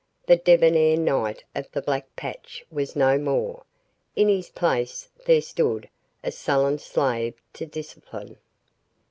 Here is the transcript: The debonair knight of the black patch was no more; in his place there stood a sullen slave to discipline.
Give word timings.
The 0.25 0.35
debonair 0.37 0.97
knight 0.97 1.43
of 1.53 1.69
the 1.73 1.81
black 1.83 2.15
patch 2.15 2.65
was 2.71 2.95
no 2.95 3.19
more; 3.19 3.65
in 4.15 4.29
his 4.29 4.49
place 4.49 5.09
there 5.27 5.41
stood 5.41 5.89
a 6.23 6.31
sullen 6.31 6.79
slave 6.79 7.35
to 7.53 7.67
discipline. 7.67 8.37